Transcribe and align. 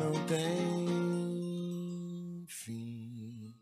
não 0.00 0.12
tem 0.26 1.66
fim. 2.48 3.54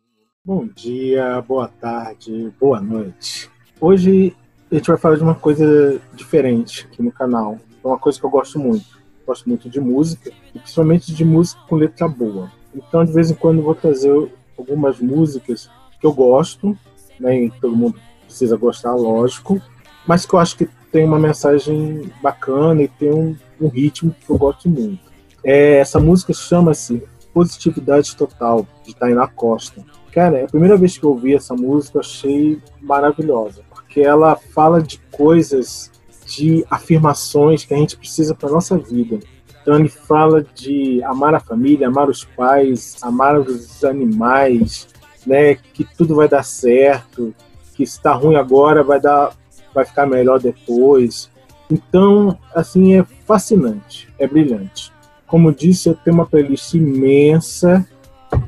Bom 0.45 0.69
dia, 0.69 1.43
boa 1.43 1.67
tarde, 1.67 2.53
boa 2.61 2.81
noite. 2.81 3.51
Hoje 3.81 4.37
a 4.71 4.77
gente 4.77 4.87
vai 4.87 4.97
falar 4.97 5.17
de 5.17 5.25
uma 5.25 5.35
coisa 5.35 6.01
diferente 6.15 6.87
aqui 6.87 7.03
no 7.03 7.11
canal. 7.11 7.59
É 7.83 7.87
uma 7.87 7.99
coisa 7.99 8.21
que 8.21 8.25
eu 8.25 8.31
gosto 8.31 8.57
muito. 8.61 8.99
Gosto 9.27 9.49
muito 9.49 9.69
de 9.69 9.81
música, 9.81 10.31
e 10.55 10.59
principalmente 10.59 11.13
de 11.13 11.25
música 11.25 11.61
com 11.69 11.75
letra 11.75 12.07
boa. 12.09 12.51
Então, 12.75 13.05
de 13.05 13.13
vez 13.13 13.31
em 13.31 13.35
quando, 13.35 13.59
eu 13.59 13.65
vou 13.65 13.75
trazer 13.75 14.33
algumas 14.57 15.01
músicas 15.01 15.69
que 16.01 16.07
eu 16.07 16.13
gosto, 16.13 16.79
né? 17.19 17.45
E 17.45 17.51
todo 17.51 17.77
mundo 17.77 18.01
precisa 18.25 18.57
gostar, 18.57 18.95
lógico, 18.95 19.61
mas 20.07 20.25
que 20.25 20.35
eu 20.35 20.39
acho 20.39 20.57
que 20.57 20.67
tem 20.93 21.05
uma 21.05 21.19
mensagem 21.19 22.11
bacana 22.23 22.83
e 22.83 22.89
tem 22.89 23.13
um, 23.13 23.37
um 23.61 23.69
ritmo 23.69 24.15
que 24.19 24.31
eu 24.31 24.39
gosto 24.39 24.69
muito. 24.69 25.08
É, 25.45 25.79
essa 25.79 26.01
música 26.01 26.33
chama-se 26.33 27.03
Positividade 27.33 28.17
Total, 28.17 28.67
de 28.85 28.95
Tainá 28.95 29.27
Costa. 29.29 29.85
Cara, 30.13 30.39
é 30.39 30.45
a 30.45 30.49
primeira 30.49 30.77
vez 30.77 30.99
que 30.99 31.05
eu 31.05 31.11
ouvi 31.11 31.35
essa 31.35 31.55
música, 31.55 32.01
achei 32.01 32.61
maravilhosa, 32.81 33.63
porque 33.71 34.01
ela 34.01 34.35
fala 34.35 34.83
de 34.83 34.99
coisas, 35.13 35.93
de 36.27 36.65
afirmações 36.69 37.65
que 37.65 37.75
a 37.75 37.77
gente 37.77 37.97
precisa 37.97 38.35
para 38.35 38.51
nossa 38.51 38.77
vida. 38.77 39.21
Então 39.63 39.77
ele 39.79 39.89
fala 39.89 40.45
de 40.55 41.03
amar 41.05 41.35
a 41.35 41.41
família, 41.41 41.89
amar 41.89 42.09
os 42.09 42.25
pais, 42.25 42.97
amar 43.03 43.39
os 43.39 43.85
animais, 43.85 44.89
né, 45.27 45.55
que 45.55 45.85
tudo 45.85 46.17
vai 46.17 46.29
dar 46.29 46.43
certo, 46.43 47.35
que 47.75 47.83
está 47.83 48.13
ruim 48.13 48.35
agora 48.35 48.83
vai 48.83 49.01
dar 49.01 49.33
vai 49.75 49.85
ficar 49.85 50.07
melhor 50.07 50.41
depois. 50.41 51.31
Então, 51.71 52.37
assim, 52.55 52.99
é 52.99 53.05
fascinante, 53.27 54.09
é 54.19 54.27
brilhante. 54.27 54.91
Como 55.29 55.55
disse, 55.55 55.91
eu 55.91 55.95
tenho 55.95 56.17
uma 56.17 56.27
playlist 56.27 56.75
imensa, 56.75 57.87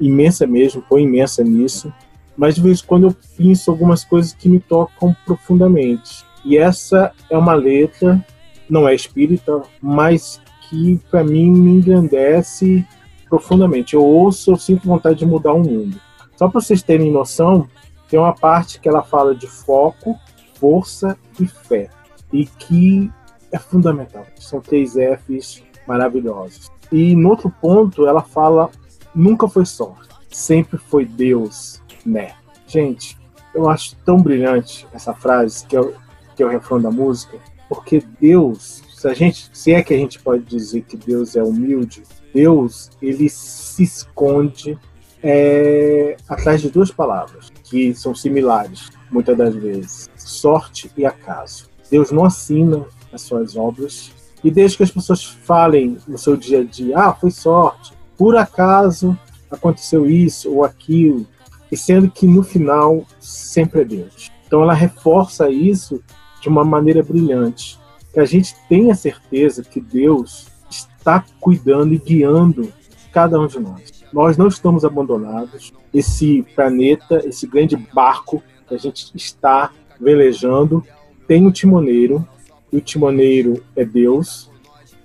imensa 0.00 0.46
mesmo, 0.46 0.82
foi 0.88 1.02
imensa 1.02 1.44
nisso, 1.44 1.92
mas 2.36 2.54
de 2.54 2.62
vez 2.62 2.80
em 2.80 2.86
quando 2.86 3.06
eu 3.08 3.16
penso 3.36 3.70
algumas 3.70 4.02
coisas 4.02 4.32
que 4.32 4.48
me 4.48 4.58
tocam 4.58 5.14
profundamente. 5.26 6.24
E 6.42 6.56
essa 6.56 7.12
é 7.28 7.36
uma 7.36 7.52
letra, 7.52 8.24
não 8.68 8.88
é 8.88 8.94
espírita, 8.94 9.62
mas 9.80 10.40
que 10.68 10.98
para 11.10 11.22
mim 11.22 11.50
me 11.50 11.72
engrandece 11.72 12.86
profundamente. 13.28 13.94
Eu 13.94 14.02
ouço, 14.02 14.52
eu 14.52 14.56
sinto 14.56 14.88
vontade 14.88 15.18
de 15.18 15.26
mudar 15.26 15.52
o 15.52 15.62
mundo. 15.62 16.00
Só 16.34 16.48
para 16.48 16.62
vocês 16.62 16.82
terem 16.82 17.12
noção, 17.12 17.68
tem 18.08 18.18
uma 18.18 18.34
parte 18.34 18.80
que 18.80 18.88
ela 18.88 19.02
fala 19.02 19.34
de 19.34 19.46
foco, 19.46 20.18
força 20.54 21.14
e 21.38 21.46
fé. 21.46 21.90
E 22.32 22.46
que 22.46 23.10
é 23.52 23.58
fundamental. 23.58 24.24
São 24.38 24.60
três 24.60 24.94
Fs 24.94 25.62
maravilhosos. 25.90 26.70
E 26.92 27.16
no 27.16 27.30
outro 27.30 27.52
ponto, 27.60 28.06
ela 28.06 28.22
fala: 28.22 28.70
nunca 29.12 29.48
foi 29.48 29.66
sorte, 29.66 30.08
sempre 30.30 30.78
foi 30.78 31.04
Deus, 31.04 31.82
né? 32.06 32.32
Gente, 32.66 33.18
eu 33.52 33.68
acho 33.68 33.96
tão 34.04 34.22
brilhante 34.22 34.86
essa 34.92 35.12
frase, 35.12 35.66
que 35.66 35.76
é, 35.76 35.80
o, 35.80 35.92
que 36.36 36.42
é 36.42 36.46
o 36.46 36.48
refrão 36.48 36.80
da 36.80 36.90
música, 36.90 37.36
porque 37.68 38.02
Deus, 38.20 38.82
se, 38.94 39.08
a 39.08 39.14
gente, 39.14 39.50
se 39.52 39.72
é 39.72 39.82
que 39.82 39.92
a 39.92 39.96
gente 39.96 40.20
pode 40.22 40.44
dizer 40.44 40.82
que 40.82 40.96
Deus 40.96 41.34
é 41.34 41.42
humilde, 41.42 42.04
Deus, 42.32 42.90
ele 43.02 43.28
se 43.28 43.82
esconde 43.82 44.78
é, 45.20 46.16
atrás 46.28 46.60
de 46.60 46.70
duas 46.70 46.92
palavras, 46.92 47.50
que 47.64 47.92
são 47.94 48.14
similares, 48.14 48.90
muitas 49.10 49.36
das 49.36 49.54
vezes: 49.56 50.08
sorte 50.16 50.90
e 50.96 51.04
acaso. 51.04 51.68
Deus 51.90 52.12
não 52.12 52.24
assina 52.24 52.86
as 53.12 53.22
suas 53.22 53.56
obras, 53.56 54.12
e 54.42 54.50
desde 54.50 54.76
que 54.76 54.82
as 54.82 54.90
pessoas 54.90 55.24
falem 55.24 55.98
no 56.06 56.18
seu 56.18 56.36
dia 56.36 56.60
a 56.60 56.64
dia, 56.64 56.98
ah, 56.98 57.14
foi 57.14 57.30
sorte, 57.30 57.92
por 58.16 58.36
acaso 58.36 59.18
aconteceu 59.50 60.08
isso 60.08 60.50
ou 60.52 60.64
aquilo, 60.64 61.26
e 61.70 61.76
sendo 61.76 62.10
que 62.10 62.26
no 62.26 62.42
final 62.42 63.04
sempre 63.18 63.82
é 63.82 63.84
Deus. 63.84 64.30
Então 64.46 64.62
ela 64.62 64.74
reforça 64.74 65.50
isso 65.50 66.02
de 66.40 66.48
uma 66.48 66.64
maneira 66.64 67.02
brilhante, 67.02 67.78
que 68.12 68.20
a 68.20 68.24
gente 68.24 68.54
tenha 68.68 68.94
certeza 68.94 69.62
que 69.62 69.80
Deus 69.80 70.48
está 70.68 71.24
cuidando 71.40 71.94
e 71.94 71.98
guiando 71.98 72.72
cada 73.12 73.38
um 73.38 73.46
de 73.46 73.58
nós. 73.60 74.00
Nós 74.12 74.36
não 74.36 74.48
estamos 74.48 74.84
abandonados. 74.84 75.72
Esse 75.94 76.44
planeta, 76.54 77.22
esse 77.24 77.46
grande 77.46 77.76
barco 77.76 78.42
que 78.66 78.74
a 78.74 78.78
gente 78.78 79.12
está 79.14 79.70
velejando, 80.00 80.84
tem 81.26 81.46
um 81.46 81.50
timoneiro 81.50 82.26
e 82.72 82.76
o 82.76 82.80
timoneiro 82.80 83.62
é 83.74 83.84
Deus, 83.84 84.50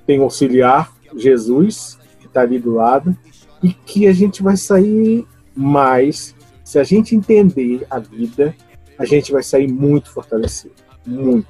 tem 0.05 0.19
o 0.19 0.23
auxiliar, 0.23 0.93
Jesus, 1.15 1.97
que 2.19 2.27
está 2.27 2.41
ali 2.41 2.59
do 2.59 2.73
lado, 2.73 3.15
e 3.63 3.73
que 3.73 4.07
a 4.07 4.13
gente 4.13 4.43
vai 4.43 4.55
sair 4.55 5.25
mais. 5.55 6.35
Se 6.63 6.77
a 6.77 6.83
gente 6.83 7.15
entender 7.15 7.85
a 7.89 7.99
vida, 7.99 8.55
a 8.97 9.05
gente 9.05 9.31
vai 9.31 9.43
sair 9.43 9.67
muito 9.67 10.09
fortalecido. 10.11 10.75
Muito. 11.05 11.47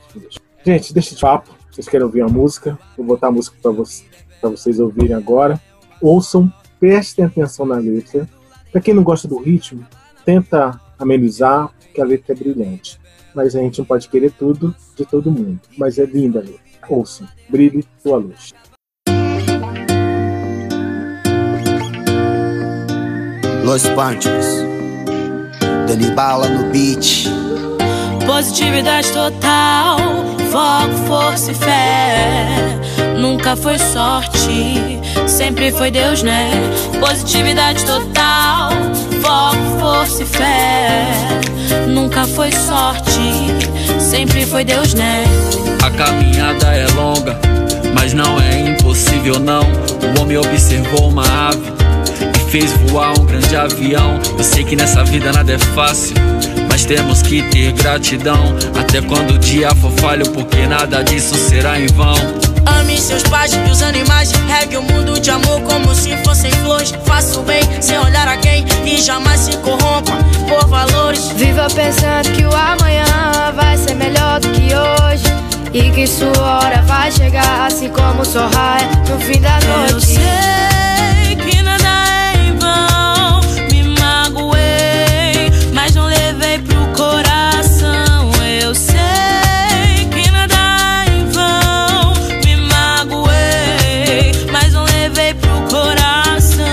Gente, 0.63 0.93
deixa 0.93 1.15
de 1.15 1.21
papo. 1.21 1.53
Vocês 1.71 1.87
querem 1.89 2.05
ouvir 2.05 2.21
a 2.21 2.27
música? 2.27 2.79
Vou 2.95 3.05
botar 3.05 3.27
a 3.27 3.31
música 3.31 3.57
para 3.61 3.71
vocês, 3.71 4.09
vocês 4.41 4.79
ouvirem 4.79 5.13
agora. 5.13 5.61
Ouçam, 6.01 6.51
prestem 6.79 7.25
atenção 7.25 7.65
na 7.65 7.75
letra. 7.75 8.29
Para 8.71 8.81
quem 8.81 8.93
não 8.93 9.03
gosta 9.03 9.27
do 9.27 9.37
ritmo, 9.37 9.85
tenta 10.23 10.79
amenizar, 10.97 11.73
porque 11.95 12.01
a 12.01 12.05
letra 12.05 12.33
é 12.33 12.35
brilhante 12.35 12.99
mas 13.35 13.55
a 13.55 13.59
gente 13.59 13.79
não 13.79 13.85
pode 13.85 14.07
querer 14.07 14.31
tudo 14.31 14.73
de 14.95 15.05
todo 15.05 15.29
mundo. 15.29 15.59
Mas 15.77 15.99
é 15.99 16.05
linda 16.05 16.39
ali. 16.39 16.57
Ouçam, 16.89 17.27
brilhe 17.49 17.83
tua 18.01 18.17
luz. 18.17 18.53
Los 23.65 23.83
Panchos, 23.89 24.45
Dani 25.87 26.11
Bala 26.11 26.47
no 26.47 26.71
beat. 26.71 27.25
Positividade 28.25 29.11
total, 29.11 29.97
foco, 30.51 30.95
força 31.07 31.51
e 31.51 31.55
fé. 31.55 32.45
Nunca 33.19 33.55
foi 33.55 33.77
sorte, 33.77 35.01
sempre 35.27 35.71
foi 35.71 35.91
Deus, 35.91 36.23
né? 36.23 36.51
Positividade 36.99 37.83
total, 37.85 38.71
foco, 39.21 39.79
força 39.79 40.23
e 40.23 40.25
fé. 40.25 40.54
Nunca 42.05 42.27
foi 42.27 42.51
sorte, 42.51 43.19
sempre 43.99 44.45
foi 44.45 44.63
Deus, 44.63 44.93
né? 44.93 45.23
A 45.81 45.89
caminhada 45.89 46.67
é 46.67 46.85
longa, 46.93 47.35
mas 47.95 48.13
não 48.13 48.39
é 48.39 48.59
impossível 48.59 49.39
não. 49.39 49.63
O 49.63 50.21
homem 50.21 50.37
observou 50.37 51.09
uma 51.09 51.23
ave 51.47 51.63
e 52.35 52.51
fez 52.51 52.71
voar 52.73 53.19
um 53.19 53.25
grande 53.25 53.55
avião. 53.55 54.19
Eu 54.37 54.43
sei 54.43 54.63
que 54.63 54.75
nessa 54.75 55.03
vida 55.03 55.33
nada 55.33 55.51
é 55.51 55.57
fácil. 55.57 56.15
Mas 56.69 56.85
temos 56.85 57.21
que 57.21 57.41
ter 57.43 57.71
gratidão 57.71 58.53
Até 58.77 59.01
quando 59.01 59.35
o 59.35 59.39
dia 59.39 59.73
for 59.75 59.93
falho 59.93 60.29
Porque 60.31 60.67
nada 60.67 61.03
disso 61.03 61.33
será 61.35 61.79
em 61.79 61.87
vão 61.87 62.17
Ame 62.65 62.97
seus 62.97 63.23
pais 63.23 63.53
e 63.53 63.71
os 63.71 63.81
animais 63.81 64.33
Regue 64.49 64.75
o 64.75 64.83
mundo 64.83 65.17
de 65.17 65.29
amor 65.29 65.61
como 65.61 65.95
se 65.95 66.17
fossem 66.17 66.51
flores 66.51 66.93
Faça 67.05 67.39
o 67.39 67.43
bem 67.43 67.61
sem 67.81 67.97
olhar 67.97 68.27
a 68.27 68.35
quem 68.35 68.65
pensando 71.73 72.31
que 72.33 72.45
o 72.45 72.55
amanhã 72.55 73.05
vai 73.55 73.77
ser 73.77 73.95
melhor 73.95 74.39
do 74.39 74.49
que 74.51 74.73
hoje. 74.75 75.25
E 75.73 75.91
que 75.91 76.07
sua 76.07 76.59
hora 76.59 76.81
vai 76.83 77.11
chegar 77.11 77.67
Assim 77.67 77.89
como 77.89 78.21
o 78.21 78.25
sol 78.25 78.47
raia 78.49 78.87
no 79.09 79.19
fim 79.19 79.41
da 79.41 79.59
noite. 79.59 79.91
Eu 79.91 79.99
sei 79.99 81.35
que 81.35 81.61
nada 81.61 81.89
é 82.31 82.47
em 82.47 82.57
vão 82.57 83.41
Me 83.69 83.83
magoei, 83.99 85.51
mas 85.73 85.93
não 85.95 86.05
levei 86.05 86.59
pro 86.59 86.77
coração. 86.95 88.31
Eu 88.61 88.73
sei 88.73 90.07
que 90.13 90.31
nada 90.31 90.55
é 91.05 91.11
em 91.11 91.29
vão 91.29 92.13
Me 92.45 92.55
magoei, 92.55 94.31
mas 94.51 94.71
não 94.71 94.85
levei 94.85 95.33
pro 95.33 95.61
coração. 95.63 96.69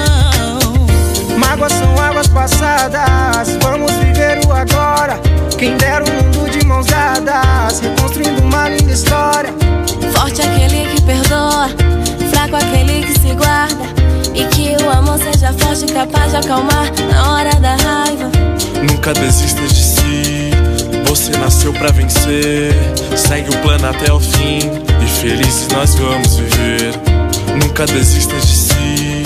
Mágoas 1.39 1.73
são 1.73 1.99
águas 1.99 2.29
passadas, 2.29 3.57
linda 8.93 8.95
história. 8.95 9.55
Forte 10.15 10.43
aquele 10.43 10.87
que 10.95 11.03
perdoa, 11.03 11.69
fraco 12.31 12.57
aquele 12.57 13.07
que 13.07 13.19
se 13.19 13.35
guarda. 13.35 13.93
E 14.35 14.45
que 14.47 14.83
o 14.83 14.91
amor 14.91 15.19
seja 15.19 15.53
forte, 15.53 15.93
capaz 15.93 16.31
de 16.31 16.37
acalmar 16.37 16.91
na 17.11 17.33
hora 17.33 17.55
da 17.61 17.77
raiva. 17.77 18.31
Nunca 18.89 19.13
desista 19.13 19.61
de 19.61 19.75
si, 19.75 20.51
você 21.07 21.33
nasceu 21.33 21.73
pra 21.73 21.91
vencer. 21.91 22.75
Segue 23.17 23.51
o 23.51 23.59
plano 23.59 23.89
até 23.89 24.13
o 24.13 24.21
fim, 24.21 24.59
e 25.03 25.21
felizes 25.21 25.69
nós 25.69 25.95
vamos 25.97 26.37
viver. 26.37 26.95
Nunca 27.63 27.85
desista 27.85 28.35
de 28.35 28.47
si, 28.47 29.23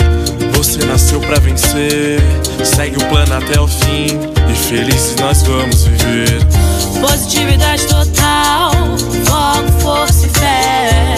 você 0.53 0.83
nasceu 0.85 1.21
pra 1.21 1.39
vencer. 1.39 2.21
Segue 2.63 2.97
o 2.97 3.05
plano 3.05 3.35
até 3.35 3.59
o 3.59 3.67
fim, 3.67 4.19
e 4.51 4.55
felizes 4.67 5.15
nós 5.15 5.41
vamos 5.43 5.85
viver. 5.85 6.45
Positividade 7.01 7.85
total, 7.87 8.71
foco, 9.25 9.71
força 9.79 10.25
e 10.25 10.29
fé. 10.29 11.15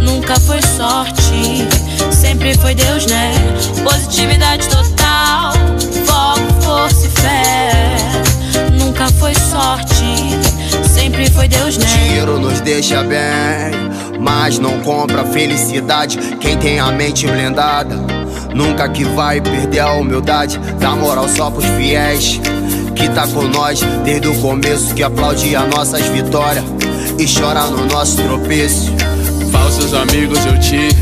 Nunca 0.00 0.38
foi 0.40 0.60
sorte, 0.62 1.66
sempre 2.12 2.54
foi 2.54 2.74
Deus, 2.74 3.06
né? 3.06 3.32
Positividade 3.84 4.68
total, 4.68 5.52
foco, 6.04 6.62
força 6.62 7.06
e 7.06 7.10
fé. 7.10 7.70
Nunca 8.72 9.08
foi 9.12 9.34
sorte, 9.34 10.04
sempre 10.92 11.30
foi 11.30 11.48
Deus, 11.48 11.76
né? 11.78 11.86
Dinheiro 11.86 12.38
nos 12.40 12.60
deixa 12.60 13.02
bem, 13.02 14.18
mas 14.18 14.58
não 14.58 14.80
compra 14.80 15.24
felicidade. 15.24 16.18
Quem 16.40 16.56
tem 16.56 16.80
a 16.80 16.90
mente 16.90 17.26
blindada, 17.26 17.94
nunca 18.54 18.88
que 18.88 19.04
vai 19.04 19.40
perder 19.40 19.80
a 19.80 19.92
humildade. 19.92 20.58
Dá 20.80 20.96
moral 20.96 21.28
só 21.28 21.50
pros 21.50 21.66
fiéis, 21.76 22.40
que 22.96 23.08
tá 23.10 23.26
com 23.28 23.42
nós 23.42 23.80
desde 24.04 24.26
o 24.26 24.34
começo, 24.40 24.94
que 24.94 25.02
aplaude 25.02 25.54
as 25.54 25.68
nossas 25.68 26.06
vitórias 26.06 26.64
e 27.18 27.26
chora 27.26 27.66
no 27.66 27.86
nosso 27.86 28.16
tropeço. 28.16 28.92
Falsos 29.52 29.94
amigos 29.94 30.44
eu 30.46 30.58
tive, 30.58 30.96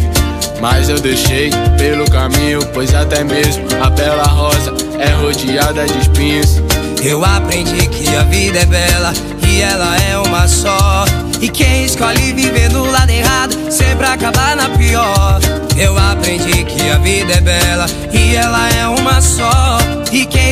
mas 0.61 0.89
eu 0.89 1.01
deixei 1.01 1.51
pelo 1.79 2.05
caminho, 2.11 2.61
pois 2.75 2.93
até 2.95 3.23
mesmo 3.25 3.65
a 3.83 3.89
bela 3.91 4.25
rosa 4.25 4.75
é 4.99 5.09
rodeada 5.15 5.87
de 5.87 5.99
espinhos. 5.99 6.61
Eu 7.03 7.25
aprendi 7.25 7.87
que 7.89 8.15
a 8.17 8.23
vida 8.25 8.61
é 8.61 8.67
bela 8.67 9.13
e 9.47 9.61
ela 9.61 9.97
é 9.99 10.19
uma 10.19 10.49
só. 10.49 11.05
E 11.41 11.49
quem 11.49 11.85
escolhe 11.85 12.33
viver 12.33 12.71
no 12.71 12.91
lado 12.91 13.11
errado 13.11 13.55
sempre 13.71 14.07
acaba 14.07 14.57
na 14.57 14.69
pior. 14.71 15.41
Eu 15.77 15.97
aprendi 15.99 16.65
que 16.65 16.89
a 16.89 16.99
vida 16.99 17.35
é 17.35 17.41
bela 17.41 17.87
e 18.13 18.35
ela 18.35 18.71
é 18.71 18.89
uma 18.89 19.21
só. 19.21 19.64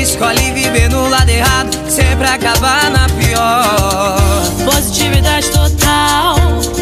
Escolhe 0.02 0.50
viver 0.50 0.90
no 0.90 1.08
lado 1.08 1.30
errado 1.30 1.70
sempre 1.88 2.26
acaba 2.26 2.90
na 2.90 3.08
pior. 3.10 4.18
Positividade 4.64 5.48
total, 5.50 6.36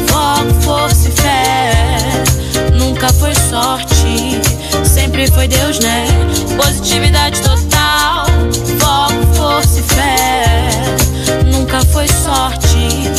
foco, 0.09 0.55
força 0.63 1.09
e 1.09 1.13
fé. 1.13 2.73
Nunca 2.73 3.13
foi 3.13 3.35
sorte, 3.35 4.41
sempre 4.87 5.31
foi 5.31 5.47
Deus, 5.49 5.79
né? 5.81 6.07
Positividade 6.57 7.43
total, 7.43 8.25
foco, 8.79 9.35
força 9.35 9.81
e 9.81 9.83
fé. 9.83 11.45
Nunca 11.45 11.83
foi 11.93 12.09
sorte, 12.09 13.11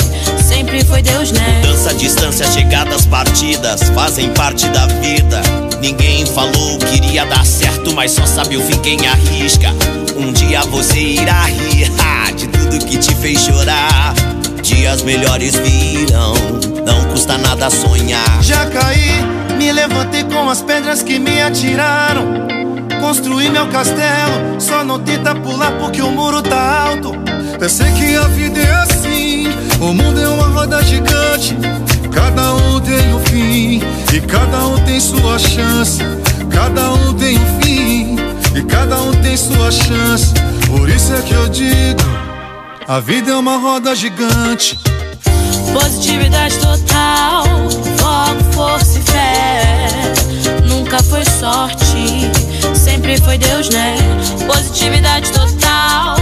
sempre 0.44 0.84
foi 0.84 1.04
Deus, 1.04 1.32
né? 1.32 1.62
Mudança, 1.64 1.94
distância, 1.94 2.52
chegadas, 2.52 3.06
partidas 3.06 3.84
fazem 3.94 4.30
parte 4.34 4.68
da 4.70 4.88
vida. 4.88 5.42
Ninguém 5.82 6.26
falou 6.28 6.78
que 6.78 6.98
iria 6.98 7.26
dar 7.26 7.44
certo, 7.44 7.81
mas 7.96 8.12
só 8.12 8.26
sabe 8.26 8.58
o 8.58 8.62
fim 8.62 8.78
quem 8.80 9.08
arrisca. 9.08 9.70
Um 10.18 10.32
dia 10.32 10.62
você 10.62 11.00
irá 11.00 11.46
rir 11.46 11.92
ha, 12.00 12.32
de 12.32 12.48
tudo 12.48 12.86
que 12.86 12.98
te 12.98 13.14
fez 13.16 13.40
chorar. 13.40 14.14
Dias 14.62 15.02
melhores 15.02 15.56
virão, 15.56 16.34
não 16.86 17.06
custa 17.06 17.38
nada 17.38 17.70
sonhar. 17.70 18.42
Já 18.42 18.66
caí, 18.68 19.22
me 19.58 19.72
levantei 19.72 20.24
com 20.24 20.50
as 20.50 20.62
pedras 20.62 21.04
que 21.04 21.20
me 21.20 21.42
atiraram. 21.42 22.48
Construí 23.00 23.50
meu 23.50 23.68
castelo, 23.68 24.60
só 24.60 24.84
não 24.84 25.00
tenta 25.00 25.34
pular 25.34 25.72
porque 25.80 26.02
o 26.02 26.12
muro 26.12 26.42
tá 26.42 26.88
alto. 26.88 27.14
Eu 27.60 27.70
sei 27.70 27.92
que 27.94 28.16
a 28.16 28.28
vida 28.28 28.60
é 28.60 28.72
assim, 28.84 29.48
o 29.80 29.94
mundo 29.94 30.20
é 30.20 30.28
uma 30.28 30.48
roda 30.48 30.82
gigante. 30.84 31.58
Cada 32.14 32.54
um 32.54 32.80
tem 32.80 33.14
um 33.14 33.20
fim 33.26 33.82
e 34.14 34.22
cada 34.22 34.68
um 34.68 34.78
tem 34.86 35.00
sua 35.00 35.40
chance. 35.40 36.00
Cada 36.54 36.92
um 36.92 37.14
tem 37.14 37.38
um 37.38 37.62
fim 37.62 38.16
e 38.56 38.64
cada 38.64 39.02
um 39.02 39.12
tem 39.22 39.36
sua 39.38 39.72
chance. 39.72 40.34
Por 40.68 40.90
isso 40.90 41.14
é 41.14 41.22
que 41.22 41.34
eu 41.34 41.50
digo: 41.50 42.02
a 42.88 43.00
vida 43.00 43.32
é 43.32 43.36
uma 43.36 43.58
roda 43.58 43.96
gigante. 43.96 44.80
Positividade 45.74 46.58
total, 46.60 47.46
foco, 47.98 48.44
força 48.52 49.00
e 49.00 49.02
fé. 49.02 49.88
Nunca 50.68 51.02
foi 51.04 51.24
sorte, 51.26 52.30
sempre 52.76 53.18
foi 53.18 53.38
Deus, 53.38 53.70
né? 53.70 53.96
Positividade 54.46 55.32
total, 55.32 56.18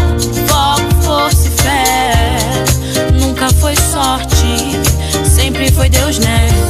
foco, 0.48 1.04
força 1.04 1.48
e 1.48 1.52
fé. 1.52 3.10
Nunca 3.20 3.50
foi 3.54 3.76
sorte, 3.76 4.80
sempre 5.28 5.72
foi 5.72 5.90
Deus, 5.90 6.20
né? 6.20 6.69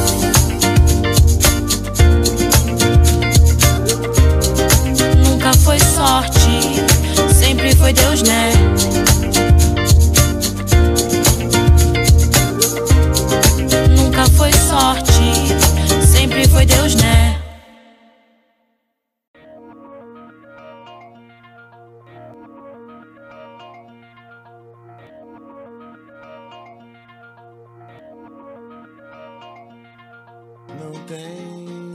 Sempre 7.70 7.76
foi 7.76 7.92
Deus, 7.92 8.22
né? 8.22 8.52
Nunca 13.96 14.24
foi 14.36 14.52
sorte, 14.52 15.12
sempre 16.04 16.48
foi 16.48 16.66
Deus, 16.66 16.94
né? 16.96 17.40
Não 30.78 30.92
tem 31.06 31.89